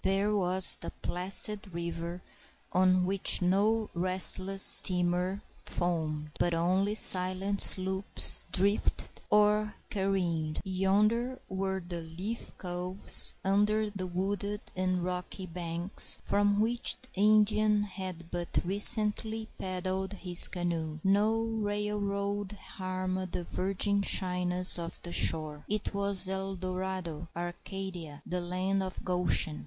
There 0.03 0.35
was 0.35 0.77
the 0.81 0.89
placid 1.03 1.75
river, 1.75 2.23
on 2.73 3.05
which 3.05 3.39
no 3.39 3.91
restless 3.93 4.63
steamer 4.63 5.43
foamed, 5.63 6.31
but 6.39 6.55
only 6.55 6.95
silent 6.95 7.61
sloops 7.61 8.47
drifted 8.51 9.21
or 9.29 9.75
careened. 9.91 10.59
Yonder 10.63 11.39
were 11.49 11.79
the 11.87 12.01
leafy 12.01 12.51
coves 12.57 13.35
under 13.45 13.91
the 13.91 14.07
wooded 14.07 14.61
and 14.75 15.03
rocky 15.03 15.45
banks, 15.45 16.17
from 16.23 16.59
which 16.59 16.95
the 17.03 17.09
Indian 17.21 17.83
had 17.83 18.31
but 18.31 18.57
recently 18.65 19.49
paddled 19.59 20.13
his 20.13 20.47
canoe. 20.47 20.97
No 21.03 21.43
railroad 21.43 22.53
harmed 22.53 23.33
the 23.33 23.43
virgin 23.43 24.01
shyness 24.01 24.79
of 24.79 24.99
the 25.03 25.11
shore. 25.13 25.63
It 25.69 25.93
was 25.93 26.27
El 26.27 26.55
Dorado, 26.55 27.27
Arcadia, 27.35 28.23
the 28.25 28.41
land 28.41 28.81
of 28.81 29.05
Goshen. 29.05 29.59